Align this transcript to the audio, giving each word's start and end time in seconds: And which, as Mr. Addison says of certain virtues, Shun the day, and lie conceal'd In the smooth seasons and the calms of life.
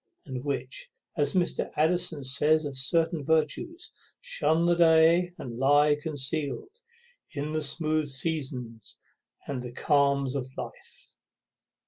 And 0.25 0.43
which, 0.43 0.89
as 1.15 1.35
Mr. 1.35 1.69
Addison 1.75 2.23
says 2.23 2.65
of 2.65 2.75
certain 2.75 3.23
virtues, 3.23 3.91
Shun 4.19 4.65
the 4.65 4.73
day, 4.73 5.33
and 5.37 5.59
lie 5.59 5.95
conceal'd 6.01 6.81
In 7.33 7.53
the 7.53 7.61
smooth 7.61 8.07
seasons 8.09 8.97
and 9.45 9.61
the 9.61 9.71
calms 9.71 10.33
of 10.33 10.49
life. 10.57 11.17